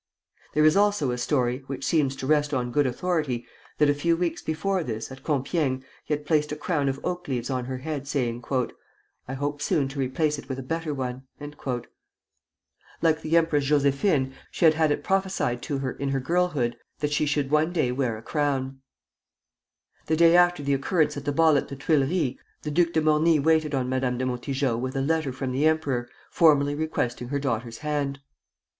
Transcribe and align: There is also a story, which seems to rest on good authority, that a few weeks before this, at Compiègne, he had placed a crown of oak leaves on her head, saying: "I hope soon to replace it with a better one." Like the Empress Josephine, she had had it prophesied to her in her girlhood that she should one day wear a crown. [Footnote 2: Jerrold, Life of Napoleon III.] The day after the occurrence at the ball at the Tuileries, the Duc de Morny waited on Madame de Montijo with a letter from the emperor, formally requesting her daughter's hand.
There 0.55 0.65
is 0.65 0.75
also 0.75 1.11
a 1.11 1.17
story, 1.19 1.59
which 1.67 1.85
seems 1.85 2.15
to 2.15 2.25
rest 2.25 2.55
on 2.55 2.71
good 2.71 2.87
authority, 2.87 3.45
that 3.77 3.87
a 3.87 3.93
few 3.93 4.17
weeks 4.17 4.41
before 4.41 4.83
this, 4.83 5.11
at 5.11 5.21
Compiègne, 5.21 5.83
he 6.03 6.15
had 6.15 6.25
placed 6.25 6.51
a 6.51 6.55
crown 6.55 6.89
of 6.89 6.99
oak 7.03 7.27
leaves 7.27 7.51
on 7.51 7.65
her 7.65 7.77
head, 7.77 8.07
saying: 8.07 8.43
"I 9.27 9.35
hope 9.35 9.61
soon 9.61 9.87
to 9.89 9.99
replace 9.99 10.39
it 10.39 10.49
with 10.49 10.57
a 10.57 10.63
better 10.63 10.91
one." 10.91 11.27
Like 13.03 13.21
the 13.21 13.37
Empress 13.37 13.65
Josephine, 13.65 14.33
she 14.49 14.65
had 14.65 14.73
had 14.73 14.89
it 14.91 15.03
prophesied 15.03 15.61
to 15.61 15.77
her 15.77 15.91
in 15.91 16.09
her 16.09 16.19
girlhood 16.19 16.77
that 16.97 17.11
she 17.11 17.27
should 17.27 17.51
one 17.51 17.71
day 17.71 17.91
wear 17.91 18.17
a 18.17 18.23
crown. 18.23 18.81
[Footnote 20.07 20.15
2: 20.15 20.15
Jerrold, 20.15 20.33
Life 20.33 20.33
of 20.33 20.33
Napoleon 20.33 20.33
III.] 20.33 20.33
The 20.33 20.33
day 20.33 20.37
after 20.47 20.63
the 20.71 20.73
occurrence 20.73 21.17
at 21.17 21.25
the 21.25 21.31
ball 21.31 21.57
at 21.57 21.67
the 21.67 21.75
Tuileries, 21.75 22.37
the 22.63 22.71
Duc 22.71 22.91
de 22.93 23.01
Morny 23.01 23.37
waited 23.37 23.75
on 23.75 23.87
Madame 23.87 24.17
de 24.17 24.25
Montijo 24.25 24.75
with 24.77 24.95
a 24.95 25.01
letter 25.01 25.31
from 25.31 25.51
the 25.51 25.67
emperor, 25.67 26.09
formally 26.31 26.73
requesting 26.73 27.27
her 27.27 27.37
daughter's 27.37 27.77
hand. 27.77 28.19